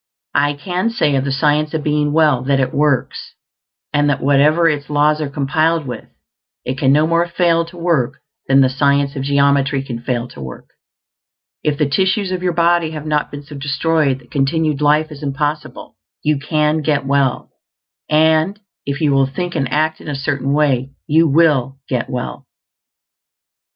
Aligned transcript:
I 0.33 0.53
can 0.55 0.89
say 0.89 1.13
of 1.15 1.25
the 1.25 1.31
Science 1.31 1.75
of 1.75 1.83
Being 1.83 2.11
Well 2.11 2.41
that 2.45 2.59
it 2.59 2.73
works; 2.73 3.35
and 3.93 4.09
that 4.09 4.19
wherever 4.19 4.67
its 4.67 4.89
laws 4.89 5.21
are 5.21 5.29
complied 5.29 5.85
with, 5.85 6.05
it 6.65 6.79
can 6.79 6.91
no 6.91 7.05
more 7.05 7.27
fail 7.27 7.65
to 7.65 7.77
work 7.77 8.15
than 8.47 8.61
the 8.61 8.67
science 8.67 9.15
of 9.15 9.21
geometry 9.21 9.83
can 9.83 9.99
fail 10.01 10.27
to 10.29 10.41
work. 10.41 10.69
If 11.61 11.77
the 11.77 11.87
tissues 11.87 12.31
of 12.31 12.41
your 12.41 12.51
body 12.53 12.89
have 12.89 13.05
not 13.05 13.29
been 13.29 13.43
so 13.43 13.55
destroyed 13.55 14.17
that 14.17 14.31
continued 14.31 14.81
life 14.81 15.11
is 15.11 15.21
impossible, 15.21 15.97
you 16.23 16.39
can 16.39 16.81
get 16.81 17.05
well; 17.05 17.51
and 18.09 18.59
if 18.87 19.01
you 19.01 19.11
will 19.13 19.27
think 19.27 19.53
and 19.53 19.71
act 19.71 20.01
in 20.01 20.07
a 20.07 20.15
Certain 20.15 20.51
Way, 20.51 20.93
you 21.05 21.27
will 21.27 21.77
get 21.87 22.09
well. 22.09 22.47